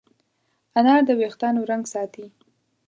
[0.77, 2.25] انار د وېښتانو رنګ ساتي.